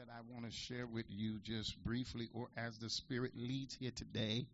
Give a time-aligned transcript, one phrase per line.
[0.00, 3.90] that I want to share with you just briefly or as the Spirit leads here
[3.94, 4.46] today.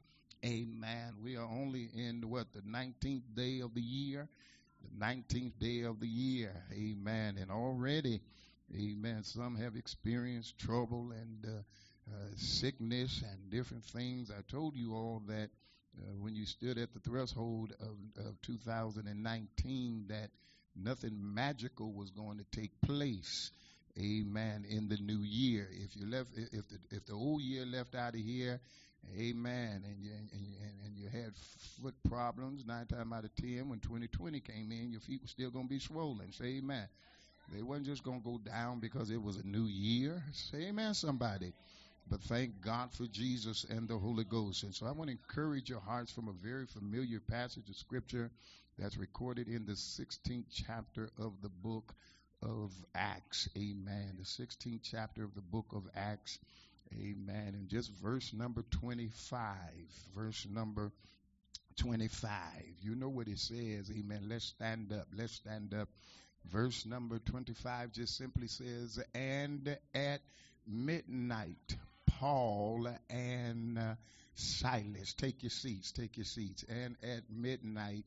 [0.45, 1.15] Amen.
[1.23, 4.29] We are only in what, the 19th day of the year?
[4.83, 6.51] The 19th day of the year.
[6.73, 7.39] Amen.
[7.41, 8.23] And already,
[8.75, 14.33] amen, some have experienced trouble and uh, uh, sickness and different things.
[14.37, 15.51] I told you all that
[15.97, 20.31] uh, when you stood at the threshold of, of 2019 that
[20.75, 23.53] nothing magical was going to take place
[23.99, 24.65] amen.
[24.69, 25.69] In the new year.
[25.73, 28.61] If you left if the if the old year left out of here
[29.19, 29.83] amen.
[29.87, 30.31] And you and
[30.85, 31.33] and you had
[31.83, 35.51] foot problems nine times out of ten when 2020 came in your feet were still
[35.51, 36.33] going to be swollen.
[36.33, 36.89] Say amen.
[37.55, 40.23] They wasn't just going to go down because it was a new year.
[40.33, 41.53] Say amen somebody.
[42.09, 44.63] But thank God for Jesus and the Holy Ghost.
[44.63, 48.31] And so I want to encourage your hearts from a very familiar passage of Scripture
[48.79, 51.95] that's recorded in the 16th chapter of the book
[52.47, 53.49] of Acts.
[53.57, 54.17] Amen.
[54.19, 56.39] The 16th chapter of the book of Acts.
[56.95, 57.55] Amen.
[57.55, 59.49] And just verse number 25.
[60.15, 60.93] Verse number
[61.79, 62.39] 25.
[62.81, 63.91] You know what it says.
[63.91, 64.27] Amen.
[64.29, 65.07] Let's stand up.
[65.17, 65.89] Let's stand up.
[66.51, 70.21] Verse number 25 just simply says, And at
[70.67, 73.97] midnight, Paul and
[74.35, 75.15] Silas.
[75.15, 76.65] Take your seats, take your seats.
[76.69, 78.05] And at midnight,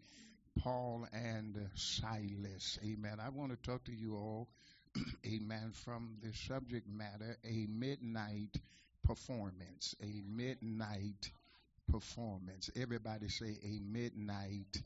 [0.59, 2.79] Paul and Silas.
[2.83, 3.17] Amen.
[3.23, 4.49] I want to talk to you all,
[5.25, 8.57] amen, from the subject matter a midnight
[9.03, 9.95] performance.
[10.01, 11.31] A midnight
[11.89, 12.69] performance.
[12.75, 14.81] Everybody say a midnight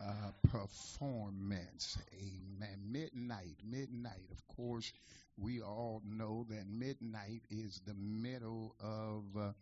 [0.00, 1.96] uh, performance.
[2.12, 2.78] Amen.
[2.90, 4.28] Midnight, midnight.
[4.32, 4.92] Of course,
[5.38, 9.52] we all know that midnight is the middle of uh,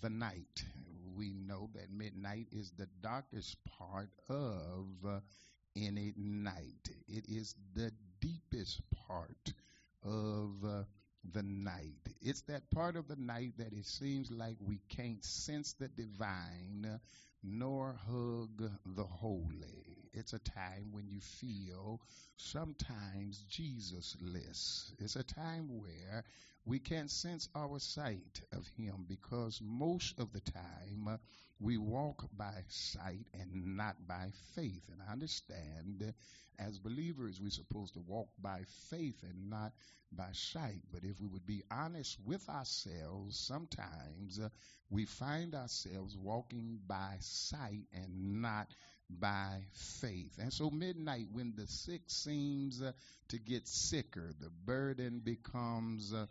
[0.00, 0.64] the night.
[1.16, 5.20] We know that midnight is the darkest part of uh,
[5.76, 6.88] any night.
[7.08, 9.52] It is the deepest part
[10.04, 10.84] of uh,
[11.32, 12.08] the night.
[12.20, 17.00] It's that part of the night that it seems like we can't sense the divine
[17.42, 20.01] nor hug the holy.
[20.14, 22.00] It's a time when you feel
[22.36, 24.92] sometimes Jesusless.
[24.98, 26.24] It's a time where
[26.64, 31.18] we can't sense our sight of Him because most of the time
[31.60, 34.82] we walk by sight and not by faith.
[34.90, 36.12] And I understand
[36.58, 39.72] as believers we're supposed to walk by faith and not
[40.12, 40.82] by sight.
[40.92, 44.48] But if we would be honest with ourselves, sometimes uh,
[44.90, 48.68] we find ourselves walking by sight and not
[49.10, 50.38] by faith.
[50.38, 52.92] And so, midnight, when the sick seems uh,
[53.28, 56.26] to get sicker, the burden becomes uh,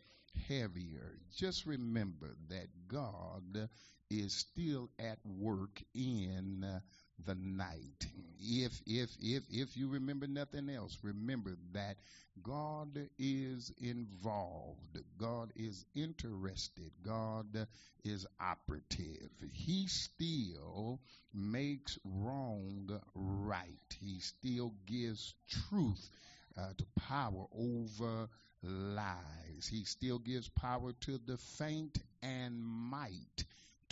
[0.47, 1.17] heavier.
[1.35, 3.69] Just remember that God
[4.09, 6.79] is still at work in uh,
[7.25, 8.07] the night.
[8.39, 11.97] If if if if you remember nothing else, remember that
[12.41, 14.97] God is involved.
[15.17, 16.91] God is interested.
[17.03, 17.67] God
[18.03, 19.29] is operative.
[19.53, 20.99] He still
[21.33, 23.97] makes wrong right.
[23.99, 26.09] He still gives truth
[26.57, 28.29] uh, to power over
[28.63, 29.67] lies.
[29.69, 33.45] He still gives power to the faint and might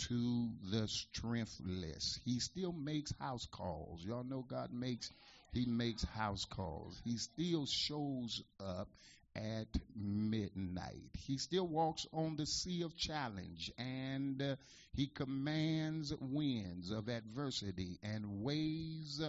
[0.08, 2.18] to the strengthless.
[2.24, 4.04] He still makes house calls.
[4.04, 5.10] Y'all know God makes
[5.52, 7.00] he makes house calls.
[7.04, 8.88] He still shows up
[9.34, 11.10] at midnight.
[11.26, 14.56] He still walks on the sea of challenge and uh,
[14.94, 19.22] he commands winds of adversity and waves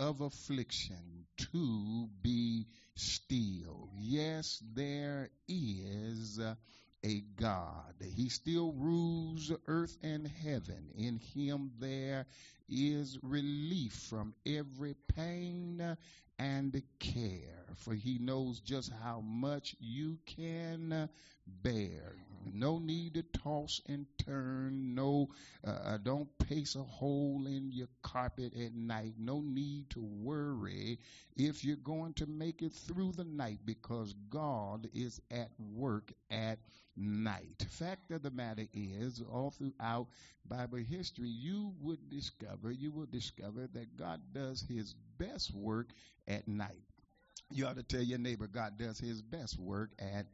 [0.00, 3.88] of affliction to be still.
[3.98, 6.38] Yes, there is.
[6.38, 6.54] Uh,
[7.08, 7.94] a God.
[8.14, 10.90] He still rules earth and heaven.
[10.96, 12.26] In him there
[12.68, 15.96] is relief from every pain
[16.38, 21.08] and care, for he knows just how much you can
[21.46, 22.14] bear.
[22.44, 24.94] No need to toss and turn.
[24.94, 25.28] No,
[25.66, 29.14] uh, uh, don't pace a hole in your carpet at night.
[29.18, 30.98] No need to worry
[31.36, 36.58] if you're going to make it through the night because God is at work at
[36.96, 37.64] night.
[37.70, 40.08] Fact of the matter is, all throughout
[40.48, 45.90] Bible history, you would discover, you will discover that God does his best work
[46.26, 46.82] at night.
[47.50, 50.26] You ought to tell your neighbor God does his best work at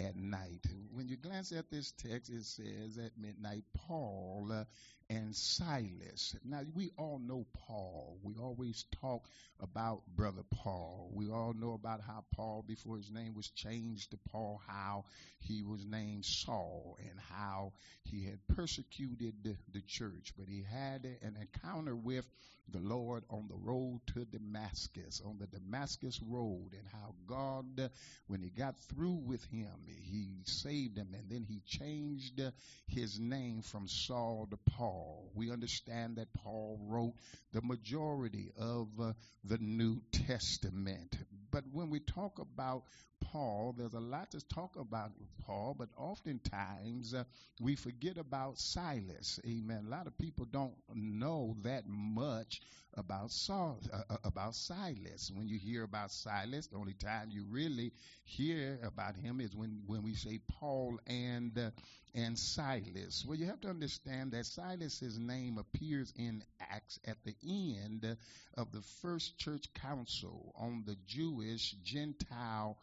[0.00, 0.66] at night.
[0.92, 4.64] When you glance at this text, it says at midnight, Paul uh,
[5.08, 6.36] and Silas.
[6.44, 8.18] Now, we all know Paul.
[8.22, 9.28] We always talk
[9.60, 11.10] about Brother Paul.
[11.12, 15.04] We all know about how Paul, before his name was changed to Paul, how
[15.40, 17.72] he was named Saul and how
[18.04, 20.32] he had persecuted the, the church.
[20.36, 22.26] But he had an encounter with
[22.72, 27.90] the Lord on the road to Damascus, on the Damascus road, and how God,
[28.28, 29.70] when he got through with him,
[30.02, 32.50] He saved him, and then he changed uh,
[32.86, 35.30] his name from Saul to Paul.
[35.34, 37.14] We understand that Paul wrote
[37.52, 39.12] the majority of uh,
[39.44, 41.16] the New Testament.
[41.50, 42.84] But when we talk about
[43.32, 47.24] Paul, there's a lot to talk about with Paul, but oftentimes uh,
[47.60, 49.38] we forget about Silas.
[49.46, 49.84] Amen.
[49.86, 52.60] A lot of people don't know that much
[52.94, 55.30] about Saul, uh, uh, about Silas.
[55.32, 57.92] When you hear about Silas, the only time you really
[58.24, 61.70] hear about him is when when we say Paul and uh,
[62.14, 63.24] and Silas.
[63.26, 68.16] Well, you have to understand that Silas's name appears in Acts at the end
[68.56, 72.76] of the first church council on the Jewish Gentile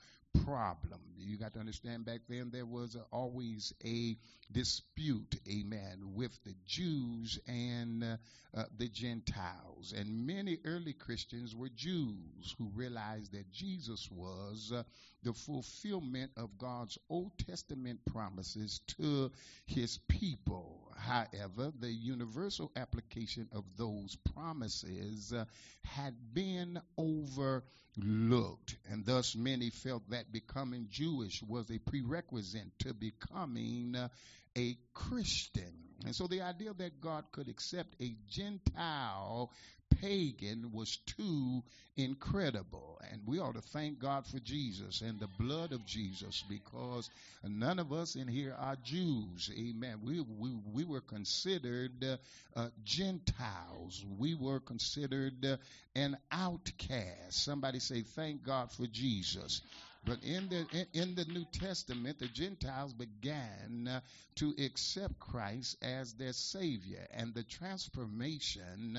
[0.46, 1.00] problem.
[1.18, 4.16] You got to understand back then there was always a
[4.52, 8.18] dispute, amen, with the Jews and uh,
[8.56, 9.94] uh, the Gentiles.
[9.96, 14.84] And many early Christians were Jews who realized that Jesus was uh,
[15.24, 19.32] the fulfillment of God's Old Testament promises to
[19.66, 20.77] his people.
[21.08, 25.46] However, the universal application of those promises uh,
[25.86, 33.96] had been overlooked, and thus many felt that becoming Jewish was a prerequisite to becoming
[33.96, 34.10] uh,
[34.58, 35.74] a Christian.
[36.06, 39.52] And so the idea that God could accept a Gentile
[39.90, 41.64] pagan was too
[41.96, 43.00] incredible.
[43.12, 47.10] And we ought to thank God for Jesus and the blood of Jesus because
[47.44, 49.50] none of us in here are Jews.
[49.58, 50.00] Amen.
[50.04, 52.18] We, we, we were considered uh,
[52.60, 55.58] uh, Gentiles, we were considered uh,
[55.96, 57.44] an outcast.
[57.44, 59.62] Somebody say, Thank God for Jesus.
[60.08, 64.02] But in the in the New Testament, the Gentiles began
[64.36, 68.98] to accept Christ as their Savior, and the transformation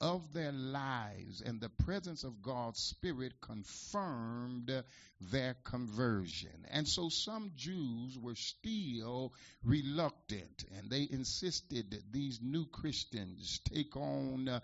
[0.00, 4.82] of their lives and the presence of God's Spirit confirmed
[5.20, 6.66] their conversion.
[6.70, 9.32] And so some Jews were still
[9.62, 14.60] reluctant, and they insisted that these new Christians take on uh,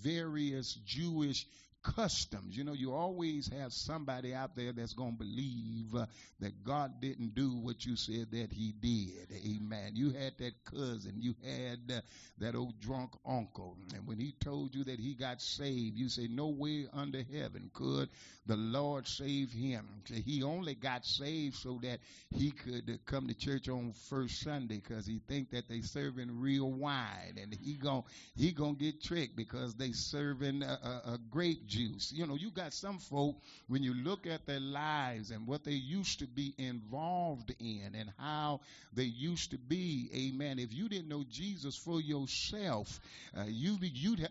[0.00, 1.46] various Jewish
[1.94, 2.56] customs.
[2.56, 6.06] You know, you always have somebody out there that's going to believe uh,
[6.40, 9.32] that God didn't do what you said that He did.
[9.46, 9.92] Amen.
[9.94, 12.00] You had that cousin, you had uh,
[12.38, 16.26] that old drunk uncle, and when he told you that he got saved, you say,
[16.28, 18.08] No way under heaven could
[18.46, 19.86] the Lord save him.
[20.24, 21.98] He only got saved so that
[22.30, 26.40] he could uh, come to church on first Sunday because he think that they serving
[26.40, 28.04] real wine, and he gon'
[28.36, 32.50] he gonna get tricked because they serving a, a, a grape juice You know, you
[32.50, 33.36] got some folk,
[33.68, 38.12] when you look at their lives and what they used to be involved in and
[38.18, 38.60] how
[38.92, 40.58] they used to be, amen.
[40.58, 43.00] If you didn't know Jesus for yourself,
[43.36, 44.28] uh, you, you'd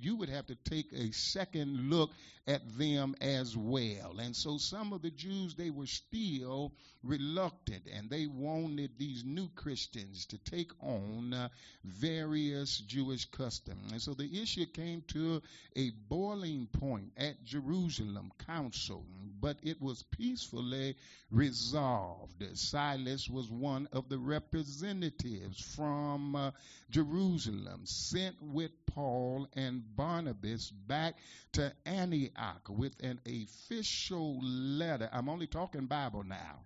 [0.00, 2.10] you would have to take a second look
[2.50, 4.18] at them as well.
[4.18, 9.48] And so some of the Jews, they were still reluctant and they wanted these new
[9.54, 11.48] Christians to take on uh,
[11.84, 13.92] various Jewish customs.
[13.92, 15.40] And so the issue came to
[15.76, 19.04] a boiling point at Jerusalem Council,
[19.40, 20.96] but it was peacefully
[21.30, 22.44] resolved.
[22.54, 26.50] Silas was one of the representatives from uh,
[26.90, 31.14] Jerusalem sent with Paul and Barnabas back
[31.52, 35.08] to Antioch with an official letter.
[35.12, 36.60] I'm only talking Bible now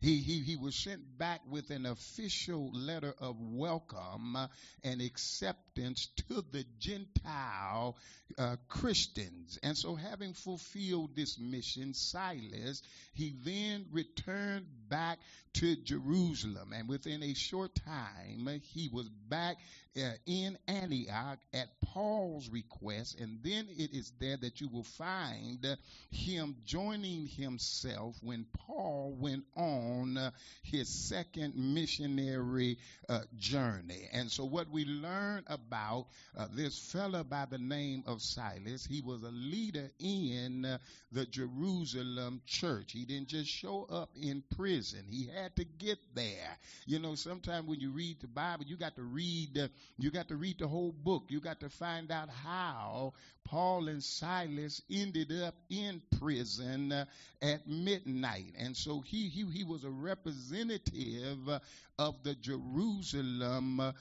[0.00, 4.36] he, he, he was sent back with an official letter of welcome
[4.84, 7.96] and acceptance to the Gentile
[8.36, 9.58] uh, Christians.
[9.62, 12.82] And so, having fulfilled this mission, Silas,
[13.12, 15.18] he then returned back
[15.54, 16.72] to Jerusalem.
[16.74, 19.56] And within a short time, he was back
[19.96, 23.18] uh, in Antioch at Paul's request.
[23.18, 25.76] And then it is there that you will find uh,
[26.10, 30.30] him joining himself when Paul went on uh,
[30.62, 32.78] his second missionary
[33.08, 34.08] uh, journey.
[34.12, 39.00] And so, what we learn about uh, this fellow by the name of Silas, he
[39.00, 40.78] was a leader in
[41.10, 42.92] the Jerusalem church.
[42.92, 44.77] He didn't just show up in prison,
[45.10, 46.58] he had to get there.
[46.86, 50.36] You know, sometimes when you read the Bible, you got to read you got to
[50.36, 51.24] read the whole book.
[51.28, 53.14] You got to find out how
[53.48, 57.06] Paul and Silas ended up in prison uh,
[57.40, 58.52] at midnight.
[58.58, 61.58] And so he, he, he was a representative uh,
[61.98, 63.92] of the Jerusalem uh,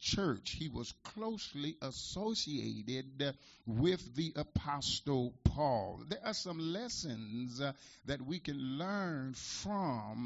[0.00, 0.56] church.
[0.58, 3.34] He was closely associated
[3.66, 6.00] with the apostle Paul.
[6.08, 7.60] There are some lessons
[8.06, 10.23] that we can learn from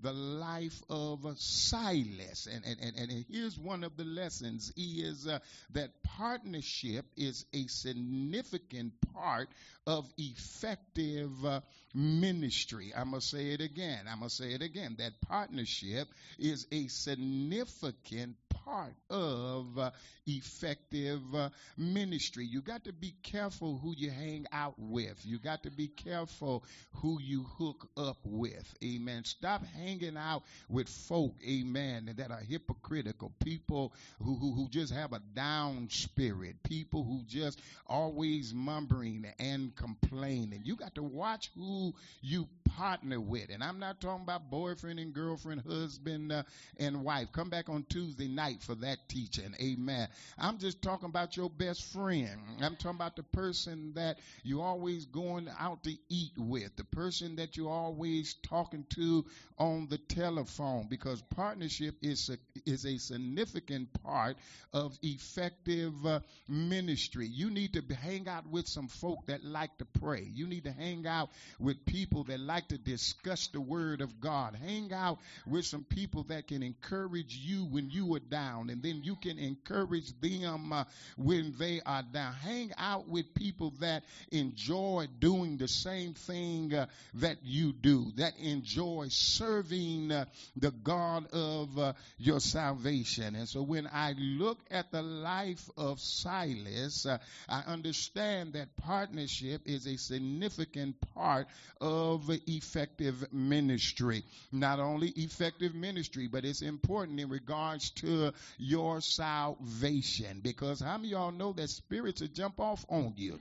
[0.00, 2.46] the life of Silas.
[2.46, 5.28] And, and, and, and here's one of the lessons is
[5.72, 9.48] that partnership is a significant significant part
[9.86, 11.60] of effective uh,
[11.94, 12.92] ministry.
[12.96, 14.06] I'm going to say it again.
[14.10, 14.96] I'm going to say it again.
[14.98, 16.08] That partnership
[16.38, 19.90] is a significant part of uh,
[20.26, 22.46] effective uh, ministry.
[22.46, 25.20] You got to be careful who you hang out with.
[25.24, 28.74] You got to be careful who you hook up with.
[28.82, 29.24] Amen.
[29.24, 33.32] Stop hanging out with folk, amen, that are hypocritical.
[33.42, 33.92] People
[34.22, 36.56] who, who, who just have a down spirit.
[36.62, 40.60] People who just always mumbling and complaining.
[40.64, 43.50] You got to watch who you partner with.
[43.50, 46.42] And I'm not talking about boyfriend and girlfriend, husband uh,
[46.78, 47.32] and wife.
[47.32, 49.54] Come back on Tuesday night for that teaching.
[49.60, 50.08] Amen.
[50.38, 52.28] I'm just talking about your best friend.
[52.62, 57.36] I'm talking about the person that you're always going out to eat with, the person
[57.36, 59.24] that you're always talking to
[59.58, 64.36] on the telephone, because partnership is a, is a significant part
[64.72, 67.26] of effective uh, ministry.
[67.26, 70.28] You need to hang out with some folk that like to pray.
[70.32, 74.56] You need to hang out with people that like to discuss the word of God.
[74.56, 79.02] Hang out with some people that can encourage you when you are down, and then
[79.02, 80.84] you can encourage them uh,
[81.16, 82.32] when they are down.
[82.34, 88.38] Hang out with people that enjoy doing the same thing uh, that you do, that
[88.38, 90.24] enjoy serving uh,
[90.56, 93.34] the God of uh, your salvation.
[93.34, 97.18] And so when I look at the life of Silas, uh,
[97.48, 101.46] I understand that partnership is a significant part
[101.80, 104.24] of effective ministry.
[104.52, 110.40] Not only effective ministry, but it's important in regards to your salvation.
[110.42, 113.38] Because how many y'all know that spirits will jump off on you?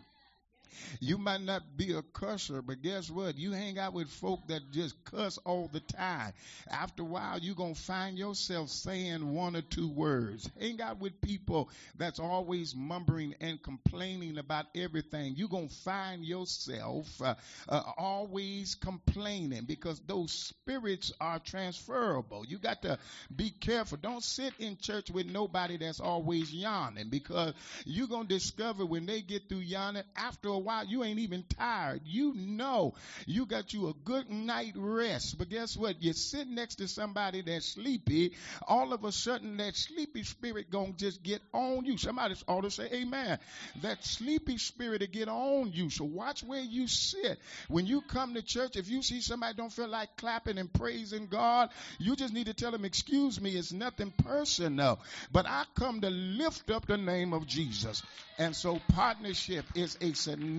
[1.00, 3.38] You might not be a cusser, but guess what?
[3.38, 6.34] You hang out with folk that just cuss all the time.
[6.70, 10.50] After a while, you're going to find yourself saying one or two words.
[10.60, 15.36] Hang out with people that's always mumbling and complaining about everything.
[15.36, 17.36] You're going to find yourself uh,
[17.70, 22.46] uh, always complaining because those spirits are transferable.
[22.48, 22.98] You got to
[23.36, 23.98] be careful.
[24.02, 27.54] Don't sit in church with nobody that's always yawning because
[27.86, 31.44] you're going to discover when they get through yawning, after a while, you ain't even
[31.58, 32.02] tired.
[32.06, 32.94] You know
[33.26, 35.38] you got you a good night rest.
[35.38, 36.02] But guess what?
[36.02, 38.34] You sit next to somebody that's sleepy.
[38.68, 41.98] All of a sudden, that sleepy spirit gonna just get on you.
[41.98, 43.40] Somebody ought to say, Amen.
[43.82, 45.90] That sleepy spirit to get on you.
[45.90, 47.40] So watch where you sit.
[47.68, 51.28] When you come to church, if you see somebody don't feel like clapping and praising
[51.28, 55.00] God, you just need to tell them, Excuse me, it's nothing personal.
[55.32, 58.04] But I come to lift up the name of Jesus.
[58.38, 60.53] And so partnership is a significant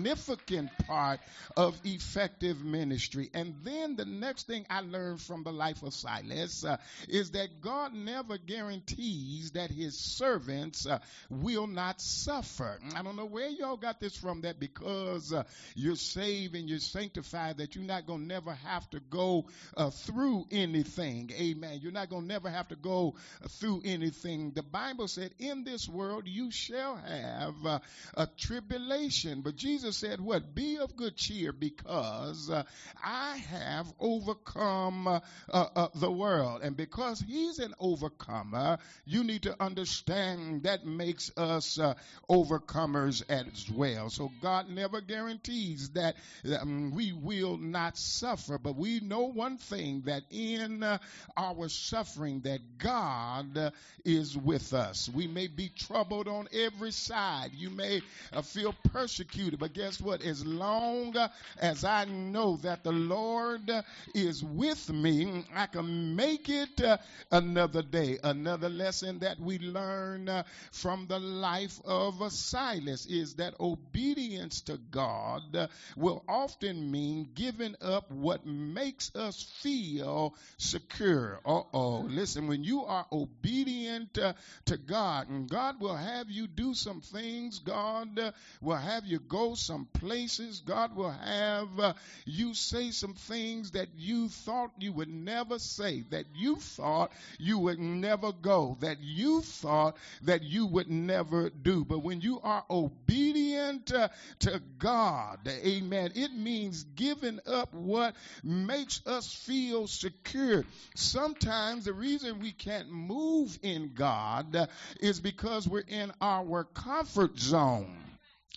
[0.87, 1.19] part
[1.55, 3.29] of effective ministry.
[3.33, 7.61] And then the next thing I learned from the life of Silas uh, is that
[7.61, 10.99] God never guarantees that his servants uh,
[11.29, 12.79] will not suffer.
[12.95, 15.43] I don't know where y'all got this from that because uh,
[15.75, 19.45] you're saved and you're sanctified that you're not going to never have to go
[19.77, 21.31] uh, through anything.
[21.39, 21.79] Amen.
[21.81, 23.15] You're not going to never have to go
[23.59, 24.51] through anything.
[24.51, 27.79] The Bible said, in this world you shall have uh,
[28.15, 29.41] a tribulation.
[29.41, 30.55] But Jesus said, What?
[30.55, 32.63] Be of good cheer because uh,
[33.03, 36.61] I have overcome uh, uh, the world.
[36.63, 41.95] And because He's an overcomer, you need to understand that makes us uh,
[42.29, 44.09] overcomers as well.
[44.09, 46.15] So God never guarantees that
[46.59, 48.57] um, we will not suffer.
[48.57, 50.97] But we know one thing that in uh,
[51.37, 53.71] our suffering, that God
[54.03, 55.09] is with us.
[55.13, 57.51] We may be troubled on every side.
[57.53, 58.01] You may
[58.33, 60.23] uh, feel persecuted, but guess what?
[60.23, 61.13] As long
[61.59, 63.69] as I know that the Lord
[64.13, 66.97] is with me, I can make it uh,
[67.29, 68.17] another day.
[68.23, 74.77] Another lesson that we learn uh, from the life of Silas is that obedience to
[74.91, 81.41] God will often mean giving up what makes us feel secure.
[81.45, 82.07] Uh oh.
[82.09, 84.33] Listen, when you are obedient uh,
[84.67, 89.53] to God, and God will have you do some things, God will have you go
[89.65, 90.61] some places.
[90.65, 91.93] God will have uh,
[92.25, 97.59] you say some things that you thought you would never say, that you thought you
[97.59, 101.83] would never go, that you thought that you would never do.
[101.83, 109.01] But when you are obedient uh, to God, amen, it means giving up what makes
[109.05, 110.63] us feel secure.
[110.95, 114.67] Sometimes the reason we can't move in God uh,
[114.99, 118.04] is because we're in our comfort zone.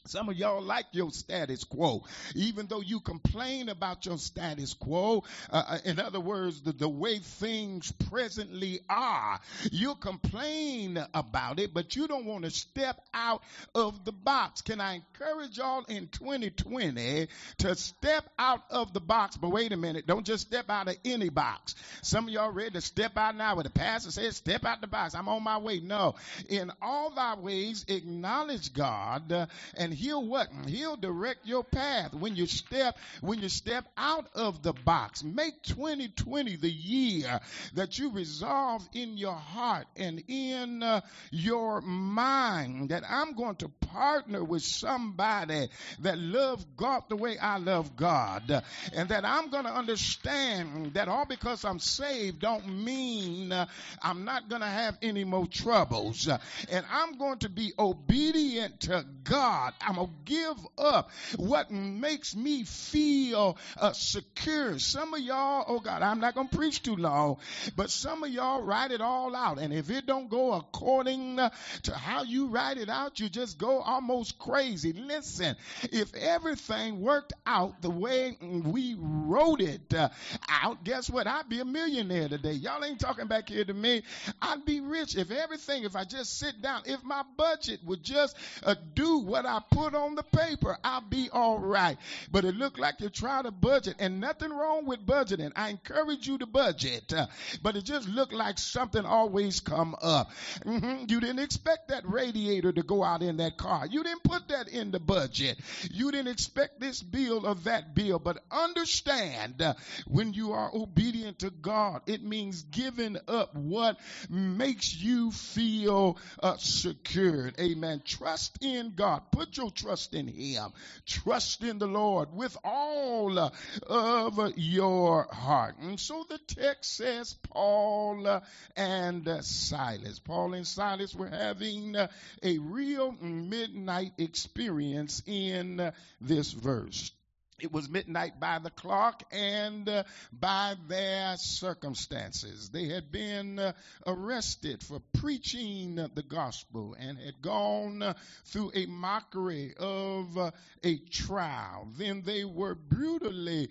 [0.09, 5.25] Some of y'all like your status quo, even though you complain about your status quo.
[5.51, 9.39] Uh, uh, in other words, the, the way things presently are,
[9.71, 13.43] you complain about it, but you don't want to step out
[13.75, 14.63] of the box.
[14.63, 19.37] Can I encourage y'all in 2020 to step out of the box?
[19.37, 21.75] But wait a minute, don't just step out of any box.
[22.03, 23.57] Some of y'all ready to step out now.
[23.57, 25.81] Where the pastor says, "Step out the box." I'm on my way.
[25.81, 26.15] No,
[26.49, 29.47] in all thy ways acknowledge God, uh,
[29.77, 30.49] and he'll what?
[30.67, 35.23] He'll direct your path when you step when you step out of the box.
[35.23, 37.41] Make 2020 the year
[37.75, 41.01] that you resolve in your heart and in uh,
[41.31, 45.69] your mind that I'm going to partner with somebody
[46.01, 48.63] that loves God the way I love God,
[48.95, 53.67] and that I'm going to understand that all because I'm saved don't mean uh,
[54.03, 56.29] I'm not going to have any more troubles,
[56.71, 59.73] and I'm going to be obedient to God.
[59.89, 64.79] I'm going to give up what makes me feel uh, secure.
[64.79, 67.39] Some of y'all, oh God, I'm not going to preach too long,
[67.75, 69.59] but some of y'all write it all out.
[69.59, 71.51] And if it don't go according uh,
[71.85, 74.93] to how you write it out, you just go almost crazy.
[74.93, 80.11] Listen, if everything worked out the way we wrote it uh,
[80.51, 81.27] out, guess what?
[81.27, 82.53] I'd be a millionaire today.
[82.53, 84.03] Y'all ain't talking back here to me.
[84.43, 88.37] I'd be rich if everything, if I just sit down, if my budget would just
[88.63, 91.97] uh, do what I put on the paper, I'll be all right.
[92.31, 95.53] But it looked like you're trying to budget, and nothing wrong with budgeting.
[95.57, 97.27] I encourage you to budget, uh,
[97.63, 100.31] but it just looked like something always come up.
[100.65, 101.05] Mm-hmm.
[101.09, 103.87] You didn't expect that radiator to go out in that car.
[103.87, 105.59] You didn't put that in the budget.
[105.91, 108.19] You didn't expect this bill or that bill.
[108.19, 109.75] But understand, uh,
[110.07, 113.99] when you are obedient to God, it means giving up what
[114.29, 117.55] makes you feel uh, secured.
[117.61, 118.03] Amen.
[118.05, 119.23] Trust in God.
[119.31, 120.73] Put your trust in Him.
[121.05, 125.77] Trust in the Lord with all of your heart.
[125.81, 128.41] And so the text says Paul
[128.77, 130.21] and Silas.
[130.21, 131.97] Paul and Silas were having
[132.43, 137.13] a real midnight experience in this verse.
[137.61, 142.71] It was midnight by the clock and uh, by their circumstances.
[142.71, 143.73] They had been uh,
[144.07, 150.51] arrested for preaching the gospel and had gone uh, through a mockery of uh,
[150.85, 151.89] a trial.
[151.97, 153.71] Then they were brutally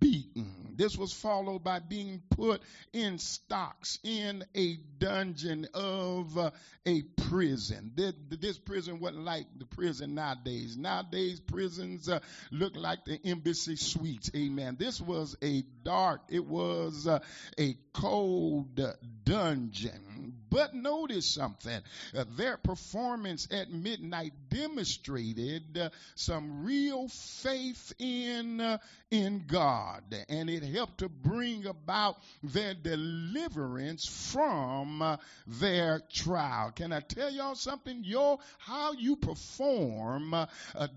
[0.00, 0.57] beaten.
[0.78, 2.62] This was followed by being put
[2.92, 6.50] in stocks in a dungeon of uh,
[6.86, 7.92] a prison.
[7.96, 10.76] This prison wasn't like the prison nowadays.
[10.76, 12.20] Nowadays, prisons uh,
[12.52, 14.30] look like the embassy suites.
[14.36, 14.76] Amen.
[14.78, 17.18] This was a dark, it was uh,
[17.58, 18.80] a cold
[19.24, 20.07] dungeon.
[20.50, 21.80] But notice something.
[22.16, 28.78] Uh, their performance at midnight demonstrated uh, some real faith in, uh,
[29.10, 30.02] in God.
[30.28, 36.72] And it helped to bring about their deliverance from uh, their trial.
[36.72, 38.02] Can I tell y'all something?
[38.04, 40.46] Your, how you perform uh,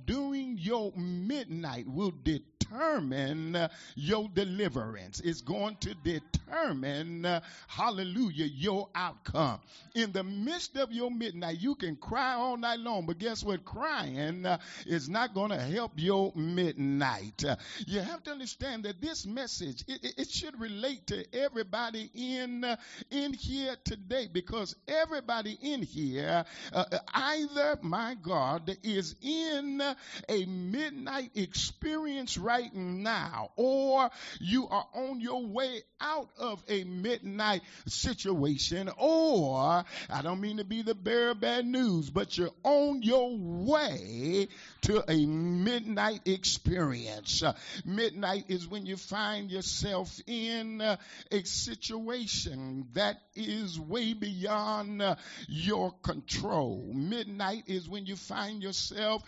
[0.05, 5.19] during your midnight will determine determine uh, your deliverance.
[5.19, 9.59] It's going to determine, uh, hallelujah, your outcome.
[9.95, 13.65] In the midst of your midnight, you can cry all night long, but guess what?
[13.65, 17.43] Crying uh, is not going to help your midnight.
[17.45, 17.55] Uh,
[17.85, 22.75] you have to understand that this message, it, it should relate to everybody in, uh,
[23.09, 29.81] in here today because everybody in here, uh, either, my God, is in
[30.29, 36.83] a midnight experience right right now, or you are on your way out of a
[36.83, 42.49] midnight situation, or I don't mean to be the bearer of bad news, but you're
[42.63, 44.47] on your way
[44.81, 47.43] to a midnight experience.
[47.43, 47.53] Uh,
[47.85, 50.97] midnight is when you find yourself in uh,
[51.31, 55.15] a situation that is way beyond uh,
[55.47, 56.91] your control.
[56.93, 59.23] Midnight is when you find yourself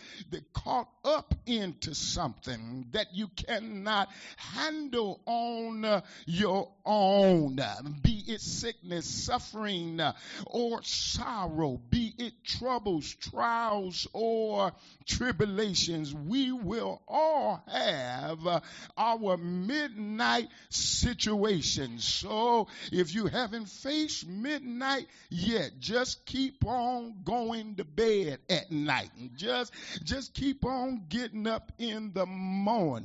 [0.54, 7.60] caught up into something that you cannot handle on uh, your own.
[8.02, 10.14] Be it sickness, suffering, uh,
[10.46, 14.72] or sorrow, be it troubles, trials, or
[15.06, 18.60] tribulations, we will all have uh,
[18.98, 22.06] our midnight situations.
[22.06, 29.12] So if you haven't faced midnight yet, just keep on going to bed at night.
[29.36, 29.74] Just,
[30.04, 33.03] just keep on getting up in the morning.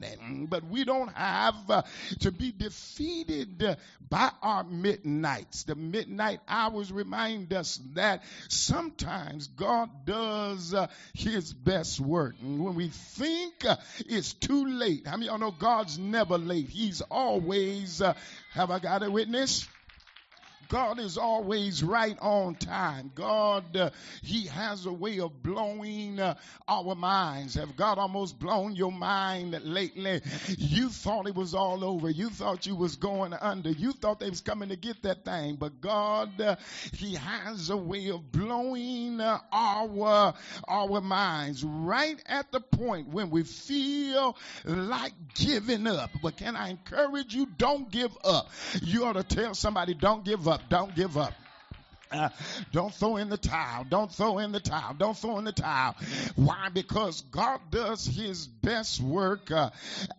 [0.48, 1.82] But we don't have uh,
[2.20, 3.76] to be defeated
[4.08, 5.64] by our midnights.
[5.64, 12.36] The midnight hours remind us that sometimes God does uh, his best work.
[12.40, 16.68] And when we think uh, it's too late, I mean, y'all know God's never late.
[16.68, 18.14] He's always, uh,
[18.52, 19.66] have I got a witness?
[20.68, 23.10] God is always right on time.
[23.14, 23.90] God, uh,
[24.22, 26.34] He has a way of blowing uh,
[26.66, 27.54] our minds.
[27.54, 30.20] Have God almost blown your mind lately?
[30.58, 32.10] You thought it was all over.
[32.10, 33.70] You thought you was going under.
[33.70, 35.56] You thought they was coming to get that thing.
[35.56, 36.56] But God, uh,
[36.92, 40.34] He has a way of blowing uh, our,
[40.66, 46.10] our minds right at the point when we feel like giving up.
[46.22, 47.46] But can I encourage you?
[47.56, 48.50] Don't give up.
[48.82, 50.68] You ought to tell somebody, don't give up up.
[50.68, 51.32] Don't give up.
[52.10, 52.28] Uh,
[52.72, 53.84] don't throw in the towel.
[53.84, 54.94] Don't throw in the towel.
[54.94, 55.96] Don't throw in the towel.
[56.36, 56.68] Why?
[56.72, 59.70] Because God does his best work uh,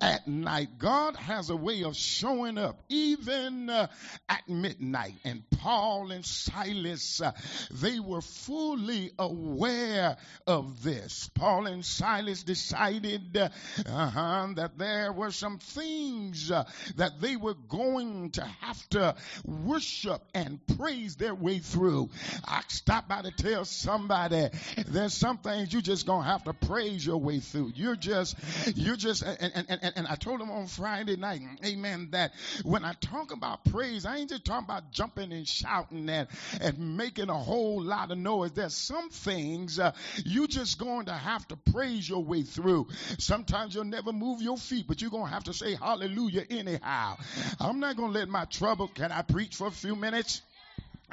[0.01, 0.69] at night.
[0.77, 3.87] God has a way of showing up even uh,
[4.27, 5.15] at midnight.
[5.23, 7.31] And Paul and Silas, uh,
[7.71, 11.29] they were fully aware of this.
[11.33, 13.49] Paul and Silas decided uh,
[13.85, 20.21] uh-huh, that there were some things uh, that they were going to have to worship
[20.33, 22.09] and praise their way through through.
[22.45, 24.49] I stop by to tell somebody
[24.87, 27.71] there's some things you just gonna have to praise your way through.
[27.73, 28.35] You're just,
[28.75, 32.83] you're just, and, and, and, and I told him on Friday night, amen, that when
[32.83, 36.27] I talk about praise, I ain't just talking about jumping and shouting and,
[36.59, 38.51] and making a whole lot of noise.
[38.51, 39.93] There's some things uh,
[40.25, 42.87] you just going to have to praise your way through.
[43.19, 47.15] Sometimes you'll never move your feet, but you're gonna have to say hallelujah anyhow.
[47.57, 50.41] I'm not gonna let my trouble, can I preach for a few minutes?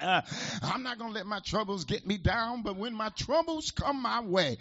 [0.01, 0.21] Uh,
[0.63, 4.03] I'm not going to let my troubles get me down, but when my troubles come
[4.03, 4.59] my way,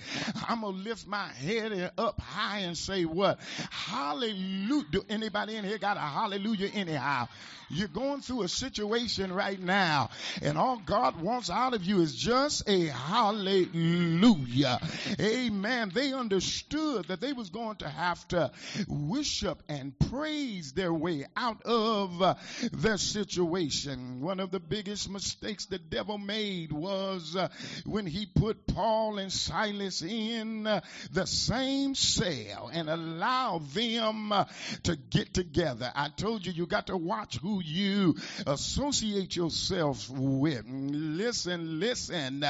[0.47, 3.39] I'm going to lift my head up high and say what?
[3.69, 4.85] Hallelujah.
[4.91, 7.27] Do anybody in here got a hallelujah anyhow?
[7.69, 10.11] You're going through a situation right now,
[10.43, 14.79] and all God wants out of you is just a hallelujah.
[15.19, 15.91] Amen.
[15.93, 18.51] They understood that they was going to have to
[18.87, 22.35] worship and praise their way out of uh,
[22.71, 24.21] their situation.
[24.21, 27.47] One of the biggest mistakes the devil made was uh,
[27.85, 34.45] when he put Paul and Silas in uh, the same cell and allowed them uh,
[34.83, 35.91] to get together.
[35.95, 40.65] I told you, you got to watch who you associate yourself with.
[40.67, 42.45] Listen, listen.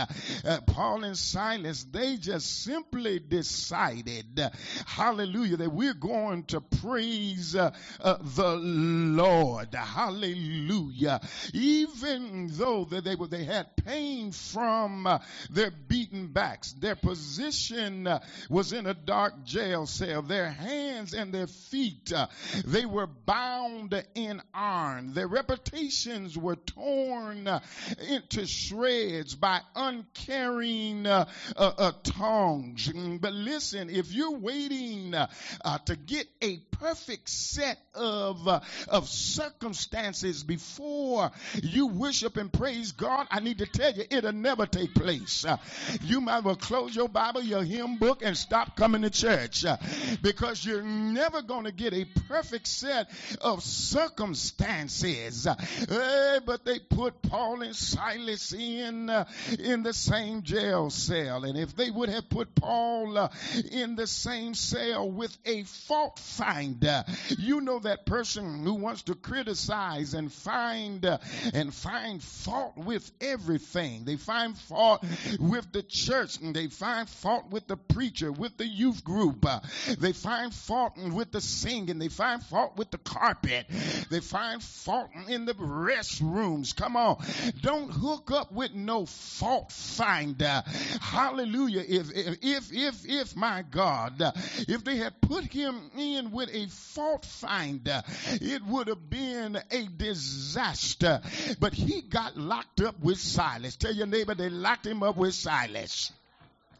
[0.67, 4.41] Paul and Silas, they just simply decided,
[4.85, 9.73] hallelujah, that we're going to praise the Lord.
[9.73, 11.21] Hallelujah.
[11.53, 18.08] Even though that they were, they had pain from uh, their beaten backs, their position
[18.08, 20.21] uh, was in a dark jail cell.
[20.21, 22.12] Their hands and their feet,
[22.65, 25.13] they were bound in iron.
[25.13, 27.60] their reputations were torn uh,
[28.10, 31.25] into shreds by uncaring uh,
[31.56, 32.88] uh, uh tongues.
[32.88, 35.28] Mm, but listen, if you're waiting uh,
[35.63, 38.47] uh, to get a perfect set of,
[38.88, 44.65] of circumstances before you worship and praise God, I need to tell you, it'll never
[44.65, 45.45] take place.
[46.01, 49.65] you might well close your Bible, your hymn book, and stop coming to church
[50.21, 53.09] because you're never going to get a perfect set
[53.41, 55.47] of circumstances.
[55.47, 59.25] Uh, but they put Paul and Silas in uh,
[59.59, 63.29] in the same jail cell, and if they would have put Paul uh,
[63.71, 67.03] in the same cell with a fault finder,
[67.37, 71.17] you know that person who wants to criticize and find uh,
[71.53, 74.05] and find fault with everything.
[74.05, 75.03] They find fault
[75.39, 79.45] with the church, and they find fault with the preacher, with the youth group.
[79.45, 79.60] Uh,
[79.97, 81.97] they find fault with the singing.
[81.97, 83.65] They find fault with the carpet.
[84.12, 86.75] They find fault in the restrooms.
[86.75, 87.17] Come on.
[87.62, 90.63] Don't hook up with no fault finder.
[91.01, 91.84] Hallelujah.
[91.88, 94.21] If, if, if, if, my God,
[94.67, 99.86] if they had put him in with a fault finder, it would have been a
[99.97, 101.21] disaster.
[101.60, 103.75] But he got locked up with Silas.
[103.75, 106.11] Tell your neighbor they locked him up with Silas.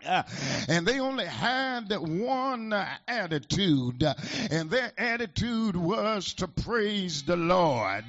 [0.70, 2.74] and they only had one
[3.08, 4.04] attitude,
[4.52, 8.06] and their attitude was to praise the Lord.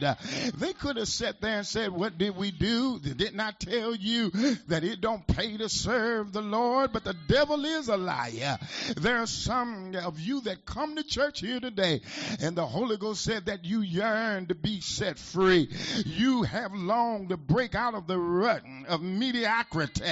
[0.58, 2.98] They could have sat there and said, What did we do?
[2.98, 4.30] Did not I tell you
[4.66, 6.92] that it don't pay to serve the Lord?
[6.92, 8.58] But the devil is a liar.
[8.96, 12.00] There are some of you that come to church here today,
[12.40, 15.68] and the Holy Ghost said that you yearn to be set free.
[16.04, 20.02] You have longed to break out of the rut of mediocrity.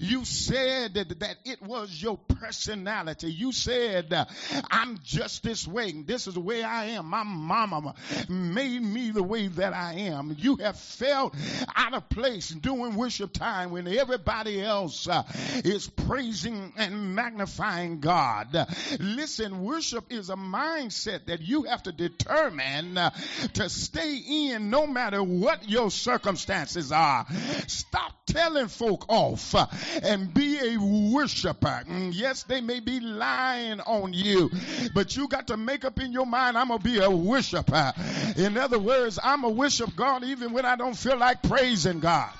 [0.00, 3.30] You said that that it was your personality.
[3.30, 4.26] You said, uh,
[4.70, 5.92] I'm just this way.
[5.92, 7.06] This is the way I am.
[7.06, 7.94] My mama
[8.28, 10.34] made me the way that I am.
[10.38, 11.34] You have felt
[11.74, 15.22] out of place doing worship time when everybody else uh,
[15.64, 18.66] is praising and magnifying God.
[18.98, 23.10] Listen, worship is a mindset that you have to determine uh,
[23.54, 27.26] to stay in no matter what your circumstances are.
[27.66, 29.54] Stop telling folk off
[30.02, 30.78] and be a
[31.12, 31.84] worshiper.
[31.86, 34.50] Mm, yes, they may be lying on you,
[34.94, 37.92] but you got to make up in your mind, I'm going to be a worshiper.
[38.36, 42.30] In other words, I'm a worship God even when I don't feel like praising God.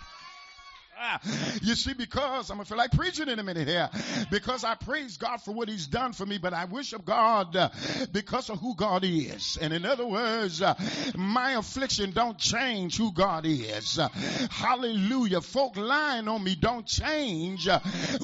[1.63, 3.91] You see, because I'm gonna feel like preaching in a minute here,
[4.31, 7.69] because I praise God for what He's done for me, but I worship God uh,
[8.13, 9.59] because of who God is.
[9.61, 10.75] And in other words, uh,
[11.15, 13.99] my affliction don't change who God is.
[13.99, 14.09] Uh,
[14.51, 15.41] hallelujah.
[15.41, 17.69] Folk lying on me don't change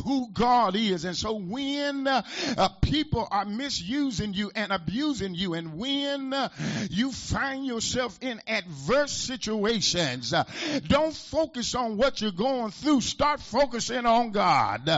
[0.04, 1.04] who God is.
[1.04, 2.08] And so when
[2.82, 6.34] people are misusing you and abusing you, and when
[6.90, 10.32] you find yourself in adverse situations,
[10.86, 14.90] don't focus on what you're going going through, start focusing on God.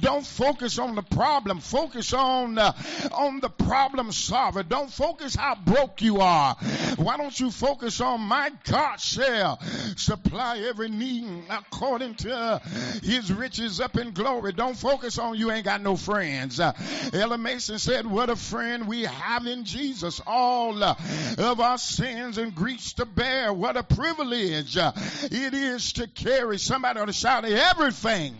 [0.00, 1.60] Don't focus on the problem.
[1.60, 2.72] Focus on uh,
[3.12, 4.62] on the problem solver.
[4.62, 6.54] Don't focus how broke you are.
[6.96, 9.60] Why don't you focus on my God shall
[9.96, 12.60] supply every need according to
[13.02, 14.52] His riches up in glory.
[14.52, 16.60] Don't focus on you ain't got no friends.
[16.60, 16.72] Uh,
[17.12, 20.20] Ella Mason said, "What a friend we have in Jesus.
[20.26, 20.94] All uh,
[21.38, 23.52] of our sins and griefs to bear.
[23.52, 24.92] What a privilege uh,
[25.24, 28.34] it is to carry somebody to shout everything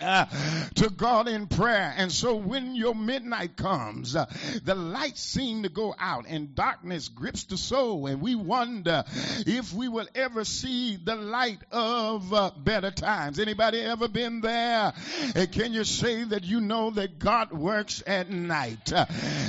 [0.00, 1.94] to God in prayer.
[1.96, 4.26] And so when your midnight comes, uh,
[4.64, 8.06] the lights seem to go out and darkness grips the soul.
[8.06, 9.04] And we wonder
[9.46, 13.38] if we will ever see the light of uh, better times.
[13.38, 14.92] Anybody ever been there?
[15.34, 18.92] And can you say that you know that God works at night?
[18.92, 19.06] Uh,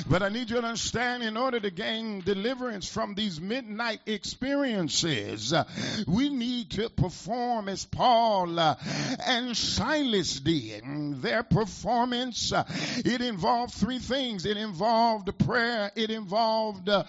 [0.10, 5.52] but I need you to understand in order to gain deliverance from these midnight experiences,
[5.54, 5.66] uh,
[6.08, 10.84] we need to perform as Paul and Silas did.
[11.22, 12.64] Their performance, uh,
[12.98, 14.46] it involved three things.
[14.46, 17.04] It involved prayer, it involved uh,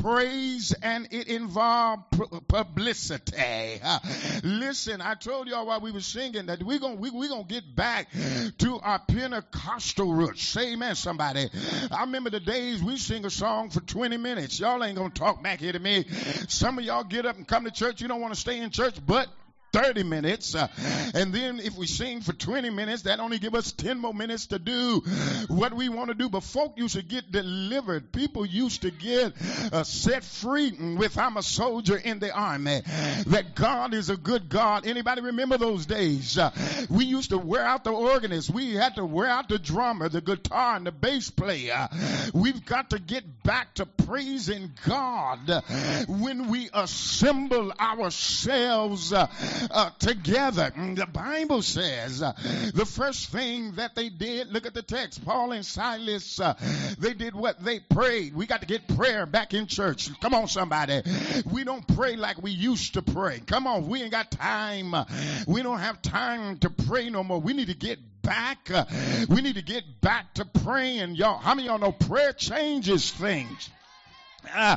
[0.00, 2.04] praise, and it involved
[2.48, 3.80] publicity.
[3.82, 3.98] Uh,
[4.42, 7.74] listen, I told y'all while we were singing that we're going we, we gonna get
[7.74, 8.08] back
[8.58, 10.42] to our Pentecostal roots.
[10.42, 11.48] Say amen, somebody.
[11.90, 14.60] I remember the days we sing a song for 20 minutes.
[14.60, 16.04] Y'all ain't gonna talk back here to me.
[16.48, 18.00] Some of y'all get up and come to church.
[18.00, 19.28] You don't want to stay in church, but
[19.72, 20.54] 30 minutes.
[20.54, 20.68] Uh,
[21.14, 24.46] and then if we sing for 20 minutes, that only give us 10 more minutes
[24.46, 25.00] to do
[25.48, 26.28] what we want to do.
[26.28, 28.12] But folk used to get delivered.
[28.12, 29.34] People used to get
[29.72, 32.82] uh, set free with I'm a soldier in the army.
[33.26, 34.86] That God is a good God.
[34.86, 36.38] Anybody remember those days?
[36.38, 36.50] Uh,
[36.88, 38.50] we used to wear out the organist.
[38.50, 41.88] We had to wear out the drummer, the guitar, and the bass player.
[42.32, 45.62] We've got to get back to praising God
[46.08, 49.12] when we assemble ourselves
[49.70, 50.72] uh, uh, together.
[50.76, 52.32] The Bible says uh,
[52.74, 56.54] the first thing that they did, look at the text, Paul and Silas, uh,
[56.98, 57.62] they did what?
[57.64, 58.34] They prayed.
[58.34, 60.08] We got to get prayer back in church.
[60.20, 61.02] Come on, somebody.
[61.50, 63.40] We don't pray like we used to pray.
[63.40, 64.94] Come on, we ain't got time.
[65.46, 67.40] We don't have time to pray no more.
[67.40, 68.70] We need to get back.
[69.28, 71.38] We need to get back to praying, y'all.
[71.38, 73.70] How many of y'all know prayer changes things?
[74.54, 74.76] Uh,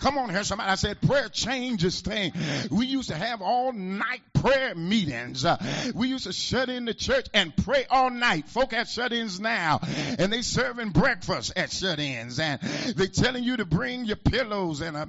[0.00, 0.70] come on here, somebody.
[0.70, 2.70] I said prayer changes things.
[2.70, 5.44] We used to have all night prayer meetings.
[5.44, 5.56] Uh,
[5.94, 8.48] we used to shut in the church and pray all night.
[8.48, 9.80] Folk have shut-ins now,
[10.18, 14.96] and they serving breakfast at shut-ins, and they telling you to bring your pillows and
[14.96, 15.06] a,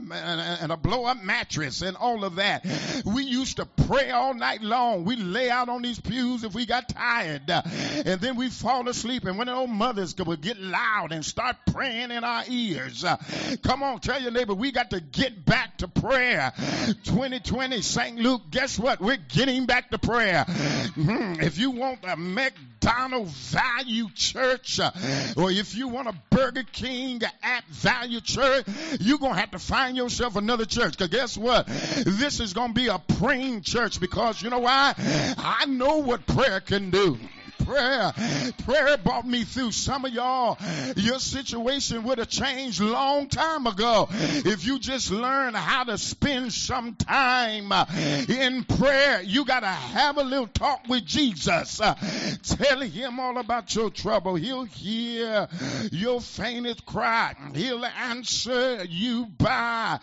[0.61, 2.65] and a blow-up mattress and all of that.
[3.05, 5.03] We used to pray all night long.
[5.05, 7.63] We lay out on these pews if we got tired, uh,
[8.05, 9.25] and then we fall asleep.
[9.25, 13.17] And when the old mothers would get loud and start praying in our ears, uh,
[13.63, 16.53] come on, tell your neighbor we got to get back to prayer.
[17.03, 18.17] 2020, St.
[18.17, 18.41] Luke.
[18.51, 18.99] Guess what?
[18.99, 20.45] We're getting back to prayer.
[20.45, 21.41] Mm-hmm.
[21.41, 24.91] If you want a McDonald value church, uh,
[25.35, 28.65] or if you want a Burger King at value church,
[28.99, 30.97] you're going to have to find yourself another church.
[30.97, 31.67] Because guess what?
[31.67, 34.93] This is going to be a praying church because you know why?
[35.37, 37.17] I know what prayer can do
[37.67, 38.13] prayer.
[38.63, 39.71] Prayer brought me through.
[39.71, 40.57] Some of y'all,
[40.95, 46.53] your situation would have changed long time ago if you just learn how to spend
[46.53, 47.71] some time
[48.29, 49.21] in prayer.
[49.21, 51.77] You got to have a little talk with Jesus.
[51.77, 54.35] Tell him all about your trouble.
[54.35, 55.47] He'll hear
[55.91, 57.35] your faintest cry.
[57.53, 59.99] He'll answer you by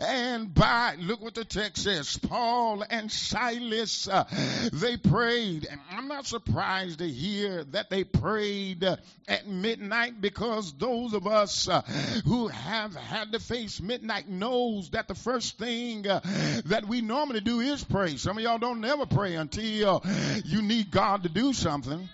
[0.00, 0.96] and by.
[0.98, 2.16] Look what the text says.
[2.18, 4.24] Paul and Silas, uh,
[4.72, 5.66] they prayed.
[5.70, 11.26] And I'm not surprised they hear that they prayed uh, at midnight because those of
[11.26, 11.82] us uh,
[12.24, 16.20] who have had to face midnight knows that the first thing uh,
[16.66, 18.16] that we normally do is pray.
[18.16, 20.02] Some of y'all don't never pray until
[20.44, 22.08] you need God to do something.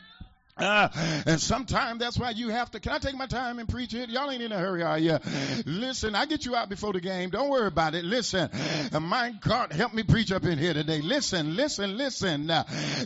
[0.57, 0.89] Uh,
[1.27, 2.79] and sometimes that's why you have to.
[2.79, 4.09] Can I take my time and preach it?
[4.09, 5.19] Y'all ain't in a hurry, are you?
[5.67, 7.31] Listen, I get you out before the game.
[7.31, 8.05] Don't worry about it.
[8.05, 8.49] Listen,
[8.93, 11.01] uh, my God, help me preach up in here today.
[11.01, 12.49] Listen, listen, listen.
[12.49, 12.63] Uh,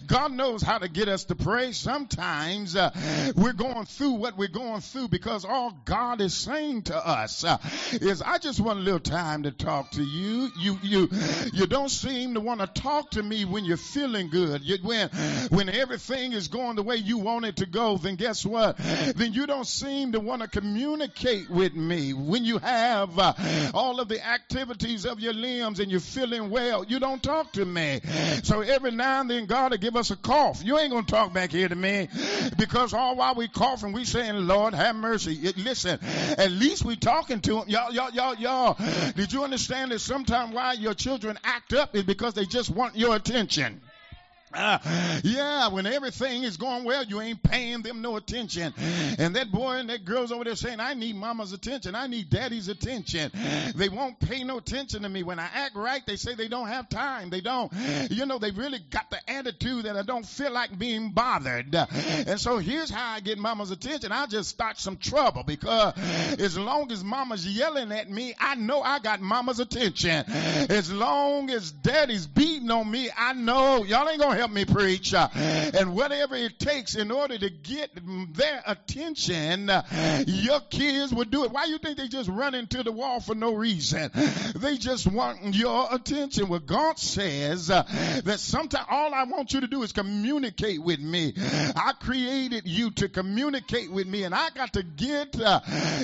[0.06, 1.72] God knows how to get us to pray.
[1.72, 2.90] Sometimes uh,
[3.34, 7.56] we're going through what we're going through because all God is saying to us uh,
[7.92, 10.50] is, "I just want a little time to talk to you.
[10.60, 11.08] You, you,
[11.54, 14.60] you don't seem to want to talk to me when you're feeling good.
[14.62, 15.08] You, when,
[15.48, 18.76] when everything is going the way you want." Want it to go, then guess what?
[18.78, 22.12] Then you don't seem to want to communicate with me.
[22.12, 23.32] When you have uh,
[23.74, 27.64] all of the activities of your limbs and you're feeling well, you don't talk to
[27.64, 28.00] me.
[28.42, 30.64] So every now and then God will give us a cough.
[30.64, 32.08] You ain't going to talk back here to me
[32.58, 35.52] because all while we coughing, we saying, Lord, have mercy.
[35.56, 36.00] Listen,
[36.36, 37.68] at least we talking to him.
[37.68, 38.76] Y'all, y'all, y'all, y'all.
[39.14, 42.96] Did you understand that sometimes why your children act up is because they just want
[42.96, 43.80] your attention?
[44.52, 44.78] Uh,
[45.24, 48.72] yeah, when everything is going well, you ain't paying them no attention.
[49.18, 51.94] And that boy and that girl's over there saying, I need mama's attention.
[51.94, 53.30] I need daddy's attention.
[53.74, 55.22] They won't pay no attention to me.
[55.22, 57.30] When I act right, they say they don't have time.
[57.30, 57.72] They don't.
[58.10, 61.74] You know, they really got the attitude that I don't feel like being bothered.
[61.74, 64.12] And so here's how I get mama's attention.
[64.12, 65.94] I just start some trouble because
[66.38, 70.24] as long as mama's yelling at me, I know I got mama's attention.
[70.68, 75.12] As long as daddy's beating on me, I know y'all ain't gonna help me preach.
[75.12, 77.90] Uh, and whatever it takes in order to get
[78.34, 79.82] their attention, uh,
[80.26, 81.50] your kids will do it.
[81.50, 84.10] Why do you think they just run into the wall for no reason?
[84.54, 86.48] They just want your attention.
[86.48, 87.82] Well, God says uh,
[88.24, 91.34] that sometimes all I want you to do is communicate with me.
[91.36, 95.36] I created you to communicate with me, and I got to get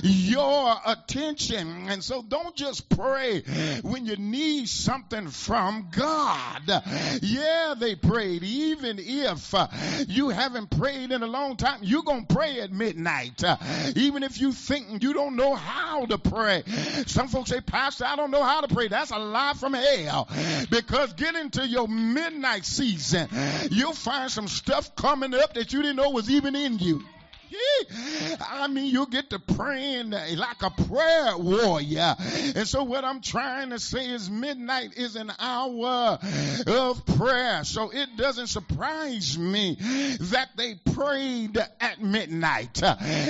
[0.02, 1.86] your attention.
[1.88, 3.42] And so don't just pray
[3.82, 6.82] when you need something from God.
[7.22, 9.68] Yeah, they pray prayed, even if uh,
[10.08, 13.44] you haven't prayed in a long time, you're going to pray at midnight.
[13.44, 13.56] Uh,
[13.96, 16.62] even if you think you don't know how to pray.
[17.06, 18.88] Some folks say, Pastor, I don't know how to pray.
[18.88, 20.28] That's a lie from hell.
[20.70, 23.28] Because get into your midnight season,
[23.70, 27.04] you'll find some stuff coming up that you didn't know was even in you.
[28.50, 32.16] I mean, you get to praying like a prayer warrior.
[32.54, 36.18] And so what I'm trying to say is midnight is an hour
[36.66, 37.64] of prayer.
[37.64, 39.76] So it doesn't surprise me
[40.20, 42.80] that they prayed at midnight.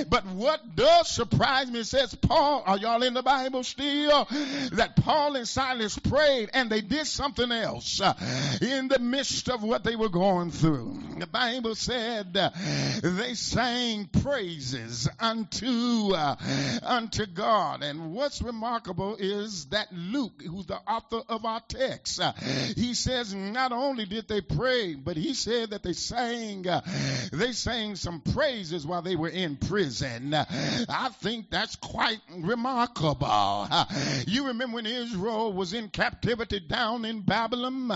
[0.09, 4.27] But what does surprise me says Paul, are y'all in the Bible still?
[4.73, 8.01] That Paul and Silas prayed and they did something else
[8.61, 10.99] in the midst of what they were going through.
[11.19, 12.33] The Bible said
[13.01, 16.35] they sang praises unto uh,
[16.83, 17.83] unto God.
[17.83, 22.33] And what's remarkable is that Luke, who's the author of our text, uh,
[22.75, 26.81] he says not only did they pray, but he said that they sang uh,
[27.31, 30.33] they sang some praises while they were in prison.
[30.33, 33.67] I think that's quite remarkable.
[34.27, 37.87] You remember when Israel was in captivity down in Babylon?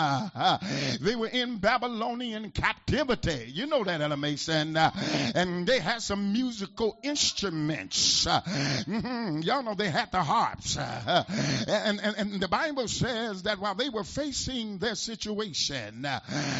[1.02, 3.52] They were in Babylonian captivity.
[3.52, 4.78] You know that, Ella Mason.
[4.78, 8.28] And they had some musical instruments.
[8.28, 10.78] Uh, mm-hmm, y'all know they had the harps.
[10.78, 11.24] Uh,
[11.68, 16.20] and, and, and the Bible says that while they were facing their situation uh,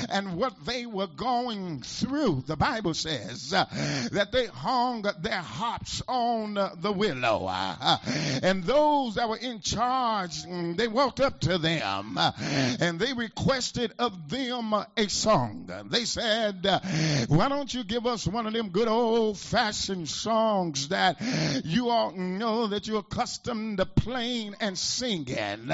[0.10, 3.66] and what they were going through, the Bible says uh,
[4.12, 7.46] that they hung their harps on uh, the willow.
[7.50, 7.98] Uh,
[8.44, 13.94] and those that were in charge, mm, they walked up to them and they requested
[14.00, 15.70] of them a song.
[15.86, 16.66] They said,
[17.28, 21.18] Why don't you give us one of them good old fashioned songs that
[21.64, 25.70] you all know that you're accustomed to playing and singing.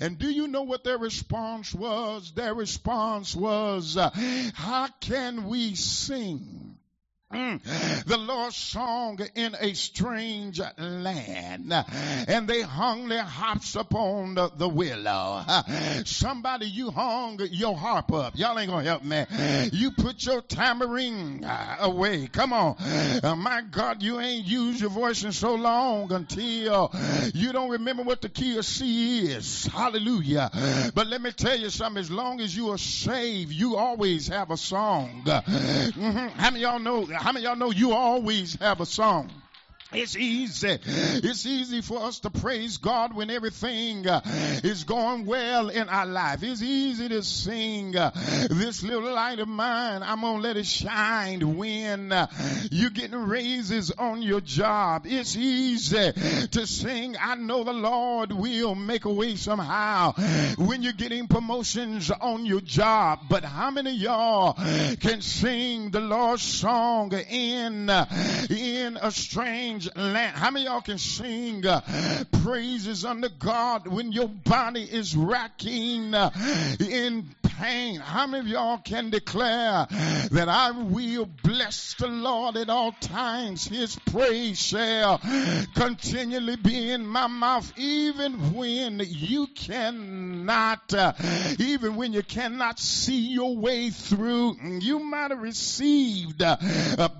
[0.00, 2.32] And do you know what their response was?
[2.32, 3.96] Their response was,
[4.54, 6.59] How can we sing?
[7.32, 8.04] Mm.
[8.06, 14.68] The Lord song in a strange land, and they hung their harps upon the, the
[14.68, 15.44] willow.
[16.06, 18.36] Somebody, you hung your harp up.
[18.36, 19.24] Y'all ain't gonna help me.
[19.72, 21.46] You put your tambourine
[21.78, 22.26] away.
[22.26, 22.76] Come on,
[23.22, 26.90] uh, my God, you ain't used your voice in so long until
[27.32, 29.66] you don't remember what the key of C is.
[29.66, 30.50] Hallelujah.
[30.94, 32.00] But let me tell you something.
[32.00, 35.22] As long as you are saved, you always have a song.
[35.24, 36.28] Mm-hmm.
[36.40, 37.06] How many y'all know?
[37.20, 39.30] How many y'all know you always have a song?
[39.92, 40.78] It's easy.
[40.86, 44.20] It's easy for us to praise God when everything uh,
[44.62, 46.44] is going well in our life.
[46.44, 48.12] It's easy to sing uh,
[48.50, 50.04] this little light of mine.
[50.04, 52.28] I'm going to let it shine when uh,
[52.70, 55.06] you're getting raises on your job.
[55.06, 56.12] It's easy
[56.52, 57.16] to sing.
[57.20, 60.12] I know the Lord will make a way somehow
[60.56, 63.22] when you're getting promotions on your job.
[63.28, 64.52] But how many of y'all
[65.00, 67.90] can sing the Lord's song in,
[68.50, 70.36] in a strange strange land.
[70.36, 71.80] How many y'all can sing uh,
[72.42, 76.30] praises unto God when your body is racking uh,
[76.80, 77.28] in
[77.60, 79.86] How many of y'all can declare
[80.30, 83.66] that I will bless the Lord at all times?
[83.66, 85.18] His praise shall
[85.74, 91.12] continually be in my mouth, even when you cannot, uh,
[91.58, 94.56] even when you cannot see your way through.
[94.80, 96.56] You might have received uh,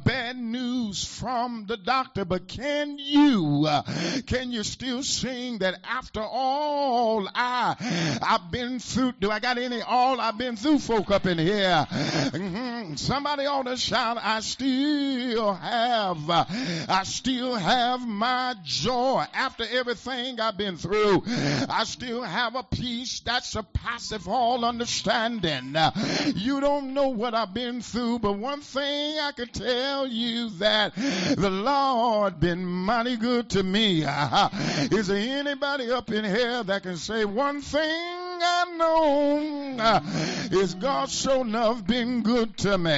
[0.06, 3.82] bad news from the doctor, but can you, uh,
[4.26, 7.76] can you still sing that after all I,
[8.22, 11.84] I've been through, do I got any all I've been through folk up in here?
[11.90, 12.94] Mm-hmm.
[12.94, 16.44] Somebody ought to shout, I still have, uh,
[16.88, 21.24] I still have my joy after everything I've been through.
[21.68, 25.74] I still have a peace that surpasses all understanding.
[25.74, 25.90] Uh,
[26.36, 30.94] you don't know what I've been through, but one thing I can tell you that
[30.94, 34.04] the Lord been mighty good to me.
[34.04, 40.00] Is there anybody up in here that can say one thing I know uh,
[40.50, 42.90] is God so love been good to me.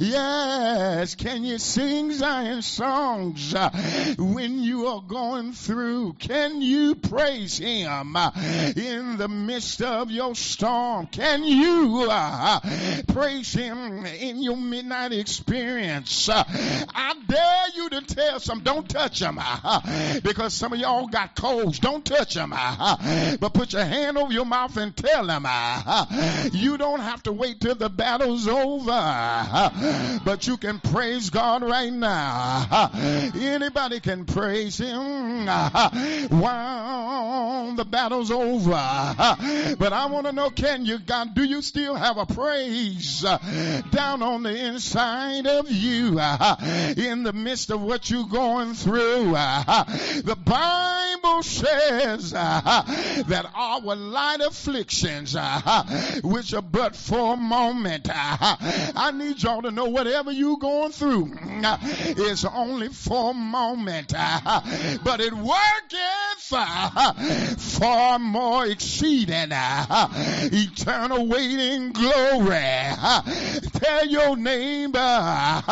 [0.00, 3.70] Yes, can you sing Zion songs uh,
[4.18, 6.14] when you are going through?
[6.14, 8.30] Can you praise Him uh,
[8.76, 11.06] in the midst of your storm?
[11.06, 12.06] Can you
[13.08, 16.28] praise Him in your midnight experience?
[16.28, 19.38] I dare you to tell some, don't touch them
[20.22, 21.78] because some of y'all got colds.
[21.78, 26.06] Don't touch them, but put your hand over your mouth and tell them uh,
[26.52, 31.92] you don't have to wait till the battle's over, but you can praise God right
[31.92, 32.90] now.
[33.34, 35.46] Anybody can praise Him
[36.28, 38.68] while the battle's over.
[38.68, 44.22] But I want to know, can you, God, do you still have a praise down
[44.22, 49.32] on the inside of you in the midst of what you're going through?
[49.32, 58.08] The Bible says that our light afflictions, uh-huh, uh, which are but for a moment.
[58.10, 58.56] Uh,
[58.96, 61.32] I need y'all to know whatever you're going through
[61.64, 66.48] uh, is only for a moment, but it worketh
[67.58, 72.48] far more exceeding eternal waiting glory.
[73.72, 75.62] Tell your neighbor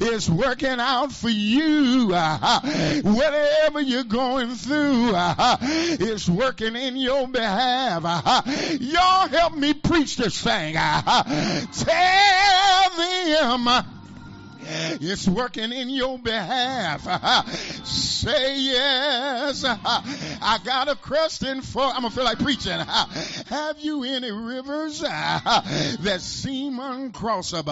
[0.00, 2.08] it's working out for you.
[2.08, 7.75] Whatever you're going through, it's working in your behalf.
[8.80, 10.74] Y'all help me preach this thing.
[11.74, 13.84] Tell them
[14.68, 17.02] it's working in your behalf.
[17.86, 19.64] Say yes.
[19.64, 22.72] I got a question for, I'm going to feel like preaching.
[23.46, 27.66] Have you any rivers that seem uncrossable?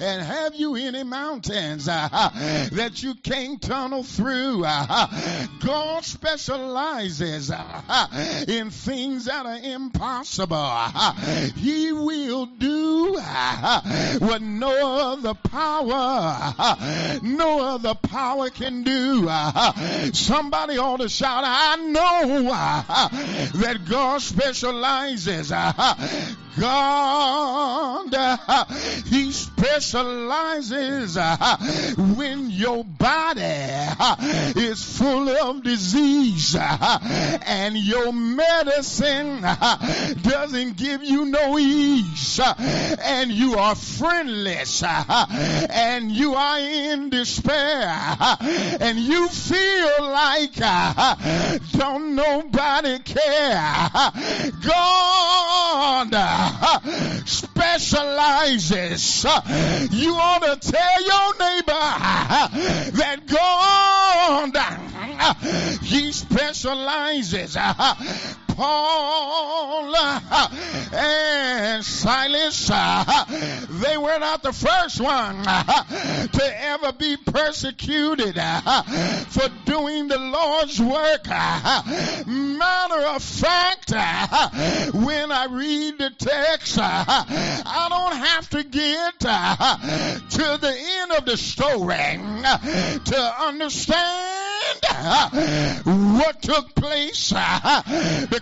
[0.00, 4.62] And have you any mountains that you can't tunnel through?
[4.62, 7.50] God specializes
[8.48, 10.72] in things that are impossible.
[11.56, 13.14] He will do
[14.18, 19.28] what no other power power no other power can do.
[20.12, 22.42] Somebody ought to shout, I know
[23.60, 25.52] that God specializes.
[26.58, 28.14] God,
[29.06, 31.16] He specializes
[31.96, 33.42] when your body
[34.60, 39.40] is full of disease and your medicine
[40.22, 47.88] doesn't give you no ease and you are friendless and you are in despair
[48.80, 50.56] and you feel like
[51.72, 53.80] don't nobody care.
[54.62, 56.10] God
[57.26, 59.24] specializes.
[59.24, 61.82] You ought to tell your neighbor
[62.98, 64.56] that God,
[65.82, 67.56] He specializes.
[68.54, 70.48] Paul uh,
[70.92, 73.24] and Silas, uh,
[73.70, 75.84] they were not the first one uh,
[76.26, 81.26] to ever be persecuted for doing the Lord's work.
[82.26, 83.90] Matter of fact,
[84.94, 91.36] when I read the text, I don't have to get to the end of the
[91.36, 91.96] story
[93.04, 94.52] to understand
[96.16, 97.32] what took place.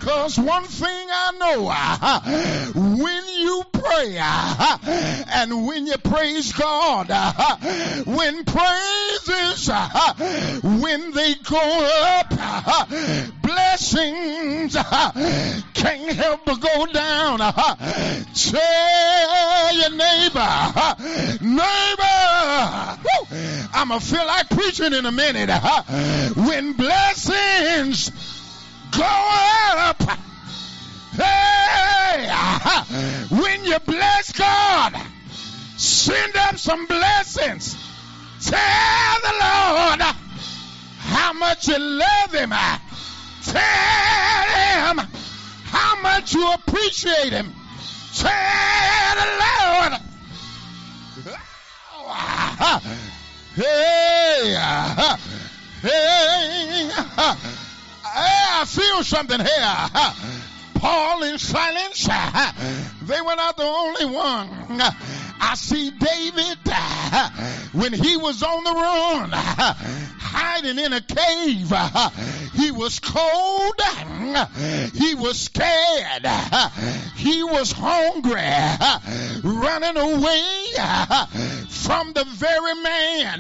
[0.00, 2.72] Because one thing I know,
[3.02, 4.16] when you pray
[5.34, 7.10] and when you praise God,
[8.06, 9.68] when praises,
[10.62, 12.30] when they go up,
[13.42, 14.74] blessings
[15.74, 17.38] can't help but go down.
[18.34, 20.96] Tell your neighbor,
[21.42, 22.20] neighbor,
[23.74, 25.50] I'm going to feel like preaching in a minute.
[26.36, 28.10] When blessings
[28.90, 30.02] go up,
[31.12, 32.28] hey,
[33.28, 34.94] when you bless God,
[35.76, 37.76] send up some blessings.
[38.44, 40.00] Tell the Lord
[40.98, 42.50] how much you love him.
[43.44, 44.44] Tell
[44.94, 44.98] him
[45.64, 47.52] how much you appreciate him.
[48.14, 50.00] Tell the Lord.
[53.56, 54.56] Hey,
[55.82, 56.90] hey,
[58.12, 60.12] I feel something here.
[60.74, 62.08] Paul in Silas,
[63.02, 64.48] they were not the only one.
[65.40, 66.58] I see David
[67.72, 69.30] when he was on the run,
[70.32, 71.72] hiding in a cave.
[72.54, 73.80] He was cold.
[74.94, 76.26] He was scared.
[77.16, 78.40] He was hungry,
[79.42, 80.42] running away
[81.68, 83.38] from the very man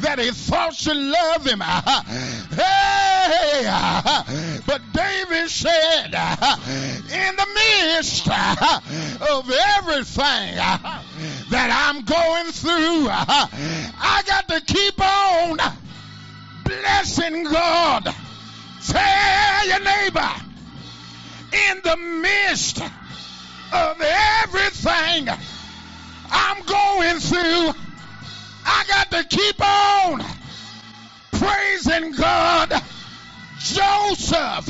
[0.00, 1.60] that he thought should love him.
[2.50, 3.64] Hey,
[4.66, 6.14] but David said,
[7.12, 10.56] in the midst of everything
[11.50, 15.58] that I'm going through, I got to keep on
[16.70, 18.14] blessing God.
[18.86, 20.30] Tell your neighbor,
[21.52, 25.28] in the midst of everything
[26.30, 27.72] I'm going through,
[28.64, 30.24] I got to keep on
[31.32, 32.70] praising God.
[33.58, 34.68] Joseph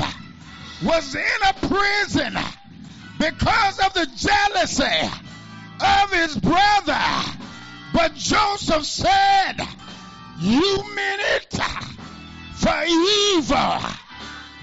[0.83, 2.37] was in a prison
[3.19, 5.09] because of the jealousy
[5.79, 7.37] of his brother.
[7.93, 9.61] But Joseph said,
[10.41, 11.53] You meant it
[12.55, 13.79] for evil,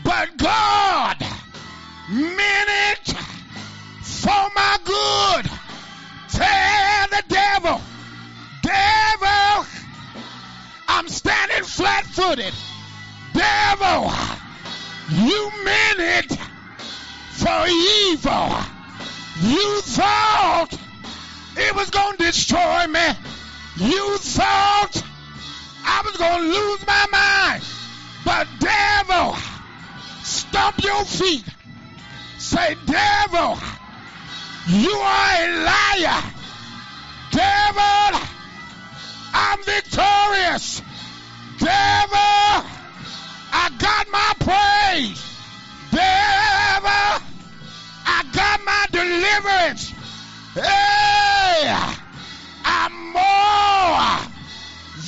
[0.03, 1.17] but God
[2.11, 3.15] meant it
[4.03, 5.49] for my good.
[6.31, 7.81] Tell the devil,
[8.61, 9.67] devil,
[10.89, 12.53] I'm standing flat footed.
[13.33, 14.11] Devil,
[15.11, 16.39] you meant it
[17.35, 18.51] for evil.
[19.43, 20.71] You thought
[21.57, 23.07] it was going to destroy me.
[23.77, 25.05] You thought
[25.91, 27.63] I was going to lose my mind.
[28.25, 29.35] But devil,
[30.23, 31.45] stomp your feet.
[32.39, 33.59] Say, devil,
[34.69, 36.23] you are a liar.
[37.31, 38.21] Devil,
[39.33, 40.83] I'm victorious.
[41.59, 42.69] Devil,
[43.53, 45.21] I got my praise.
[45.91, 47.25] Devil,
[48.07, 49.93] I got my deliverance.
[50.55, 51.75] Hey,
[52.65, 54.29] I'm more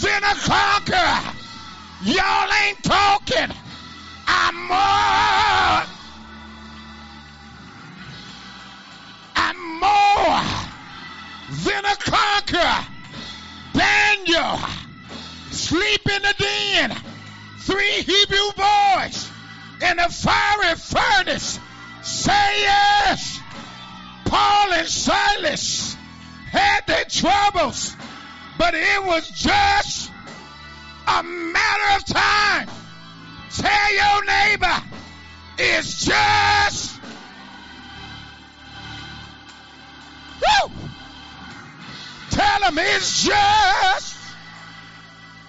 [0.01, 0.70] than a.
[2.03, 3.55] Y'all ain't talking.
[4.27, 5.85] I'm more.
[9.37, 10.41] I'm more
[11.63, 12.87] than a conqueror.
[13.75, 14.59] Daniel,
[15.51, 16.97] sleep in the den
[17.59, 19.31] three Hebrew boys
[19.83, 21.61] in a fiery furnace.
[22.01, 23.41] Say yes.
[24.25, 25.95] Paul and Silas
[26.51, 27.95] had their troubles,
[28.57, 30.00] but it was just
[31.19, 32.69] a matter of time.
[33.57, 34.83] Tell your neighbor,
[35.59, 37.01] it's just.
[40.41, 40.73] Woo!
[42.31, 44.17] Tell him it's just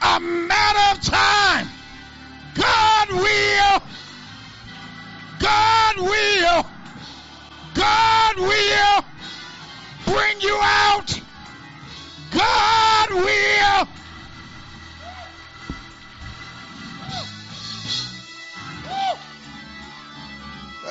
[0.02, 1.68] a matter of time.
[2.56, 3.82] God will.
[5.40, 6.66] God will.
[7.74, 9.06] God will
[10.06, 11.22] bring you out.
[12.32, 12.81] God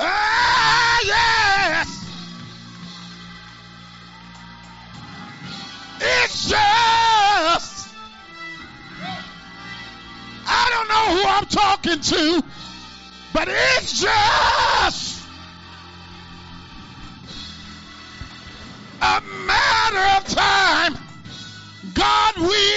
[0.01, 1.89] Ah, yes.
[6.01, 7.89] It's just
[10.47, 12.43] I don't know who I'm talking to,
[13.33, 15.23] but it's just
[19.03, 20.99] a matter of time.
[21.95, 22.70] God will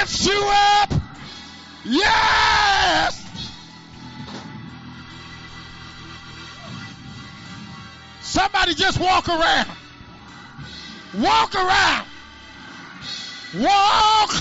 [0.00, 0.92] lift you up.
[1.84, 3.16] Yes.
[8.22, 9.68] Somebody just walk around.
[11.18, 12.06] Walk around.
[13.58, 14.34] Walk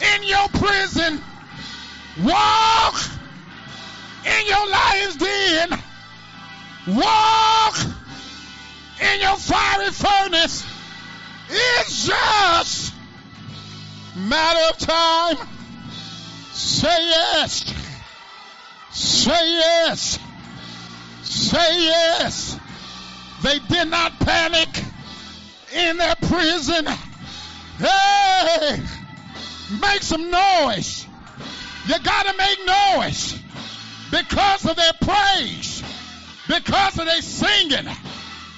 [0.00, 1.20] in your prison.
[2.22, 3.00] Walk
[4.24, 5.70] in your lion's den.
[6.86, 7.76] Walk
[9.00, 10.64] in your fiery furnace.
[11.50, 12.93] It's just
[14.16, 15.36] matter of time.
[16.52, 17.74] Say yes.
[18.90, 20.18] Say yes.
[21.22, 22.58] Say yes.
[23.42, 24.68] They did not panic
[25.74, 26.86] in their prison.
[27.78, 28.80] Hey,
[29.80, 31.06] make some noise.
[31.86, 33.38] You got to make noise
[34.10, 35.82] because of their praise,
[36.48, 37.86] because of their singing,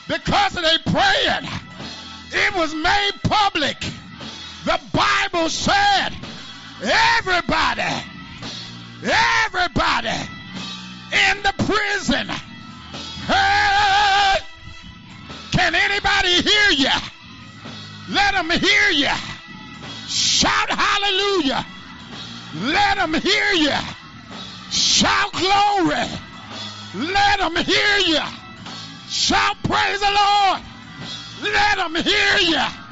[0.06, 1.48] because of their praying.
[2.32, 3.82] It was made public.
[4.66, 6.10] The Bible said
[6.82, 8.02] everybody,
[9.44, 10.18] everybody
[11.12, 12.26] in the prison!
[15.52, 16.90] Can anybody hear you?
[18.10, 19.14] Let them hear you.
[20.08, 21.64] Shout hallelujah.
[22.56, 23.78] Let them hear you.
[24.72, 26.10] Shout glory.
[26.92, 28.22] Let them hear you.
[29.08, 30.60] Shout praise the Lord.
[31.54, 32.85] Let them hear you.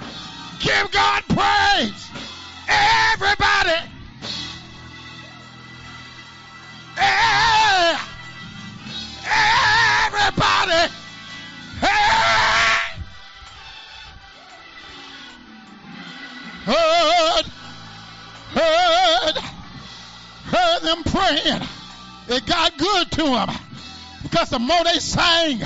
[0.65, 2.11] Give God praise.
[2.67, 3.91] Everybody.
[10.07, 10.93] Everybody.
[16.65, 17.45] Heard,
[18.55, 19.39] heard,
[20.47, 21.61] heard them praying.
[22.29, 23.51] It got good to them
[24.23, 25.59] because the more they sang,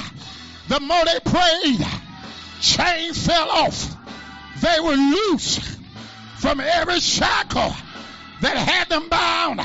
[0.67, 1.87] the more they prayed,
[2.61, 3.98] chains fell off.
[4.61, 5.59] They were loose
[6.39, 7.75] from every shackle
[8.41, 9.61] that had them bound.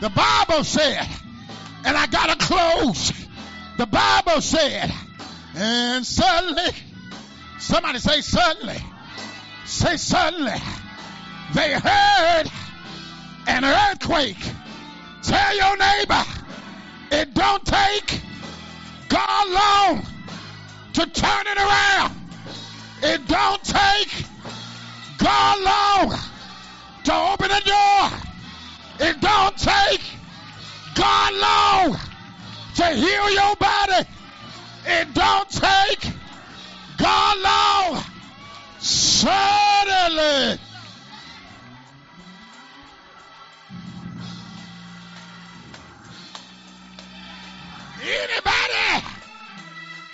[0.00, 1.06] The Bible said,
[1.84, 3.12] and I got to close.
[3.78, 4.92] The Bible said,
[5.54, 6.70] and suddenly,
[7.58, 8.78] somebody say suddenly,
[9.64, 10.60] say suddenly,
[11.54, 12.44] they heard
[13.46, 14.38] an earthquake.
[15.22, 16.24] Tell your neighbor,
[17.10, 18.20] it don't take
[19.08, 20.06] God long
[20.94, 22.21] to turn it around.
[23.04, 24.26] It don't take
[25.18, 26.18] God long
[27.02, 29.08] to open the door.
[29.08, 30.02] It don't take
[30.94, 31.98] God long
[32.76, 34.06] to heal your body.
[34.86, 36.12] It don't take
[36.96, 38.04] God long.
[38.78, 40.60] Suddenly.
[48.00, 49.06] Anybody?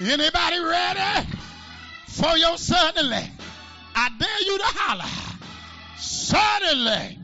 [0.01, 1.38] Anybody ready
[2.18, 3.30] for your suddenly?
[3.94, 5.04] I dare you to holler.
[5.98, 7.18] Suddenly.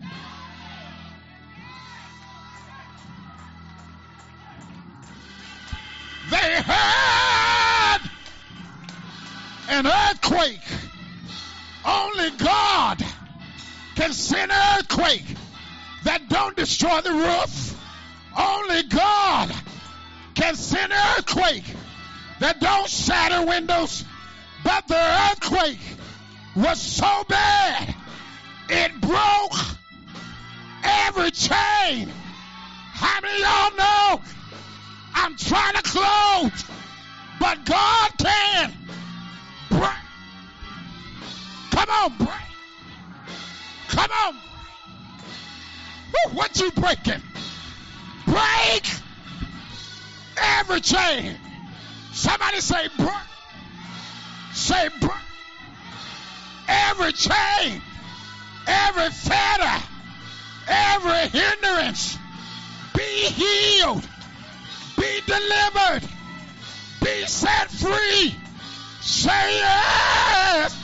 [6.30, 7.99] They had
[9.68, 10.61] an earthquake.
[11.84, 13.05] Only God
[13.97, 15.26] can send an earthquake
[16.05, 17.80] that don't destroy the roof.
[18.36, 19.53] Only God
[20.34, 21.64] can send an earthquake
[22.40, 24.05] that don't shatter windows.
[24.65, 25.79] But the earthquake
[26.57, 27.95] was so bad,
[28.71, 29.59] it broke
[30.83, 32.11] every chain.
[32.95, 34.23] How many y'all know
[35.15, 36.65] I'm trying to close,
[37.39, 38.73] but God can
[39.71, 39.91] break.
[41.71, 42.29] Come on, break.
[43.89, 44.35] Come on.
[46.12, 47.23] Woo, what you breaking?
[48.27, 48.91] Break
[50.37, 51.37] every chain.
[52.12, 53.34] Somebody say break.
[54.55, 54.89] Say.
[56.67, 57.83] Every chain,
[58.67, 59.83] every fetter,
[60.67, 62.17] every hindrance,
[62.95, 64.03] be healed
[64.97, 66.09] be delivered,
[67.03, 68.35] be set free.
[69.01, 70.84] Say yes.